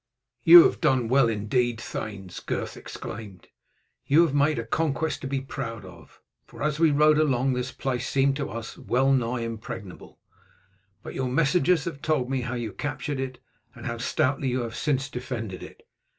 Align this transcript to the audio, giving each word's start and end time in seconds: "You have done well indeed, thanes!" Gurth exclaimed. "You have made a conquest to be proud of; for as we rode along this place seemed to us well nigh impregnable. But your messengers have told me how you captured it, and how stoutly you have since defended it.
"You 0.43 0.63
have 0.63 0.81
done 0.81 1.09
well 1.09 1.29
indeed, 1.29 1.79
thanes!" 1.79 2.39
Gurth 2.39 2.75
exclaimed. 2.75 3.49
"You 4.07 4.25
have 4.25 4.33
made 4.33 4.57
a 4.57 4.65
conquest 4.65 5.21
to 5.21 5.27
be 5.27 5.41
proud 5.41 5.85
of; 5.85 6.19
for 6.47 6.63
as 6.63 6.79
we 6.79 6.89
rode 6.89 7.19
along 7.19 7.53
this 7.53 7.71
place 7.71 8.09
seemed 8.09 8.35
to 8.37 8.49
us 8.49 8.79
well 8.79 9.13
nigh 9.13 9.41
impregnable. 9.41 10.17
But 11.03 11.13
your 11.13 11.29
messengers 11.29 11.85
have 11.85 12.01
told 12.01 12.31
me 12.31 12.41
how 12.41 12.55
you 12.55 12.73
captured 12.73 13.19
it, 13.19 13.37
and 13.75 13.85
how 13.85 13.99
stoutly 13.99 14.47
you 14.49 14.61
have 14.61 14.75
since 14.75 15.07
defended 15.07 15.61
it. 15.61 15.83